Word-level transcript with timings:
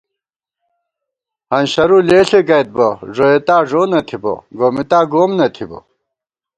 ہنشرُو 1.51 1.97
لېݪے 2.09 2.39
گئیت 2.49 2.67
بہ 2.75 2.87
ݫوئیتا 3.15 3.55
ݫو 3.69 3.81
نہ 3.91 3.99
تھِبہ 4.07 4.33
گومېتا 4.57 4.99
گوم 5.11 5.31
نہ 5.39 5.47
تھِبہ 5.55 5.79